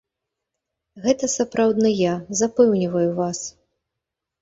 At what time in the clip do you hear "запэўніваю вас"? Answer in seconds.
2.43-3.47